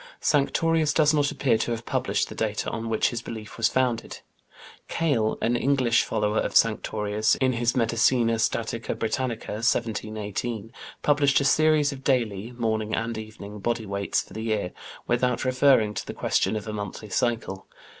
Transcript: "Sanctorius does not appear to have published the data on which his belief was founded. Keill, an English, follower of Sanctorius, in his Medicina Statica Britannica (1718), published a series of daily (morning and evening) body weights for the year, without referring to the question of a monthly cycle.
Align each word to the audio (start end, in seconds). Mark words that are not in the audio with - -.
"Sanctorius 0.33 0.95
does 0.95 1.13
not 1.13 1.29
appear 1.31 1.59
to 1.59 1.69
have 1.69 1.85
published 1.85 2.27
the 2.27 2.33
data 2.33 2.67
on 2.71 2.89
which 2.89 3.09
his 3.09 3.21
belief 3.21 3.55
was 3.55 3.67
founded. 3.67 4.21
Keill, 4.89 5.37
an 5.43 5.55
English, 5.55 6.05
follower 6.05 6.39
of 6.39 6.55
Sanctorius, 6.55 7.35
in 7.35 7.53
his 7.53 7.75
Medicina 7.75 8.37
Statica 8.39 8.97
Britannica 8.97 9.51
(1718), 9.61 10.73
published 11.03 11.39
a 11.39 11.45
series 11.45 11.91
of 11.91 12.03
daily 12.03 12.51
(morning 12.53 12.95
and 12.95 13.15
evening) 13.15 13.59
body 13.59 13.85
weights 13.85 14.21
for 14.23 14.33
the 14.33 14.41
year, 14.41 14.71
without 15.05 15.45
referring 15.45 15.93
to 15.93 16.07
the 16.07 16.15
question 16.15 16.55
of 16.55 16.67
a 16.67 16.73
monthly 16.73 17.09
cycle. 17.11 17.67